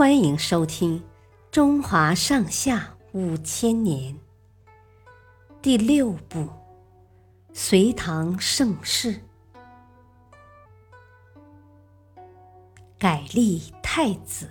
[0.00, 0.98] 欢迎收听
[1.50, 4.14] 《中华上下五千年》
[5.60, 6.38] 第六部
[7.52, 9.12] 《隋唐盛世》，
[12.98, 14.48] 改立太子。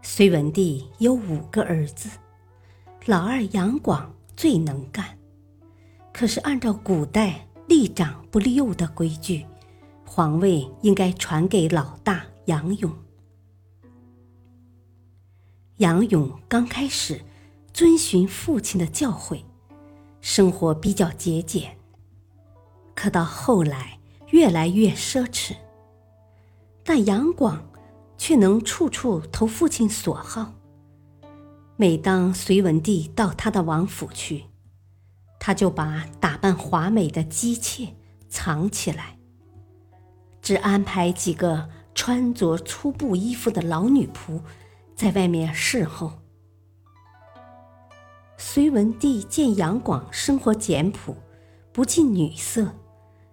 [0.00, 2.08] 隋文帝有五个儿子，
[3.06, 5.18] 老二杨广最能干，
[6.12, 9.44] 可是按照古代立长不立幼的规矩。
[10.06, 12.90] 皇位应该传给老大杨勇。
[15.76, 17.20] 杨勇刚开始
[17.74, 19.44] 遵循父亲的教诲，
[20.22, 21.76] 生活比较节俭。
[22.94, 25.54] 可到后来越来越奢侈。
[26.82, 27.68] 但杨广
[28.16, 30.54] 却能处处投父亲所好。
[31.76, 34.46] 每当隋文帝到他的王府去，
[35.38, 37.94] 他就把打扮华美的姬妾
[38.30, 39.18] 藏起来。
[40.40, 44.40] 只安排几个穿着粗布衣服的老女仆
[44.94, 46.12] 在外面侍候。
[48.36, 51.16] 隋文帝见杨广生活简朴，
[51.72, 52.72] 不近女色，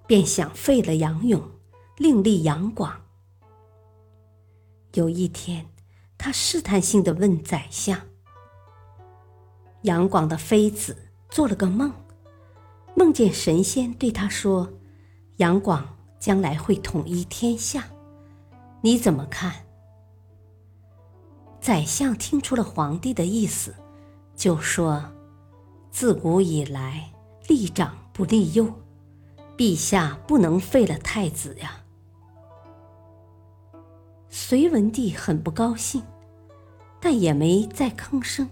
[0.08, 1.48] 便想废了杨勇，
[1.98, 3.00] 另立杨广。
[4.94, 5.68] 有一天，
[6.18, 8.02] 他试探性的问宰相
[9.84, 10.98] ：“杨广的妃子
[11.30, 11.94] 做了个梦，
[12.96, 14.68] 梦见神仙对他说，
[15.36, 17.88] 杨广。”将来会统一天下，
[18.86, 19.52] 你怎么看？
[21.60, 23.74] 宰相听出了皇帝的意思，
[24.36, 25.12] 就说
[25.90, 27.12] ：“自古以来，
[27.48, 28.72] 立长不立幼，
[29.58, 31.84] 陛下不能废了太子呀。”
[34.30, 36.04] 隋文帝很不高兴，
[37.02, 38.48] 但也没再吭声。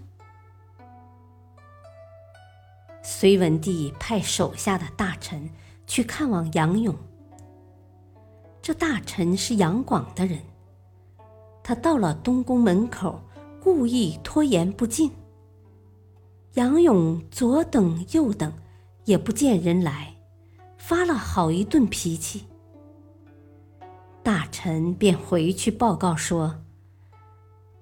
[3.04, 5.48] 隋文帝派手下的大臣
[5.86, 6.92] 去看望杨勇。
[8.64, 10.40] 这大臣是杨广的人，
[11.62, 13.20] 他到了东宫门口，
[13.60, 15.12] 故意拖延不进。
[16.54, 18.50] 杨勇左等右等，
[19.04, 20.16] 也不见人来，
[20.78, 22.46] 发了好一顿脾气。
[24.22, 26.64] 大臣便回去报告说：“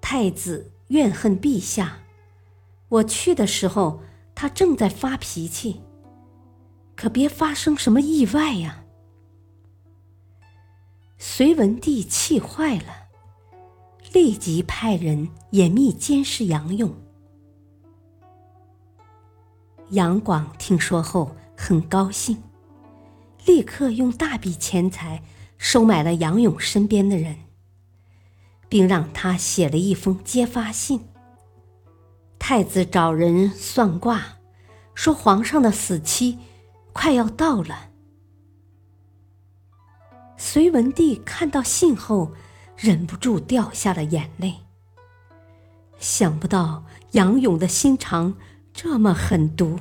[0.03, 1.99] 太子怨恨陛下，
[2.89, 4.01] 我去的时候
[4.35, 5.81] 他正在发脾气，
[6.97, 8.81] 可别发生什么意外呀。”
[11.25, 13.07] 隋文帝气坏了，
[14.13, 16.93] 立即派人严密监视杨勇。
[19.91, 22.43] 杨广听说后很高兴，
[23.47, 25.23] 立刻用大笔钱财
[25.59, 27.37] 收买了杨勇身边的人，
[28.69, 31.09] 并让他写了一封揭发信。
[32.41, 34.39] 太子找人算卦，
[34.93, 36.41] 说皇上的死期
[36.93, 37.92] 快要到了。
[40.53, 42.33] 隋文帝看到信后，
[42.77, 44.57] 忍不住掉下了眼泪。
[45.97, 48.35] 想不到杨勇的心肠
[48.75, 49.79] 这么狠毒，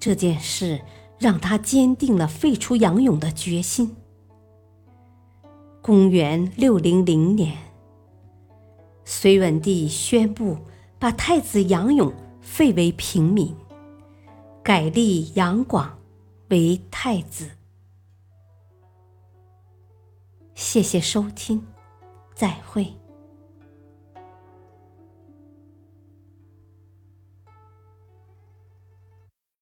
[0.00, 0.82] 这件事
[1.16, 3.94] 让他坚定了废除杨勇的决心。
[5.80, 7.56] 公元六零零年，
[9.04, 10.58] 隋文帝宣布
[10.98, 13.54] 把太子杨勇废为平民，
[14.60, 16.00] 改立杨广
[16.48, 17.48] 为太子。
[20.60, 21.66] 谢谢收听，
[22.34, 22.86] 再会。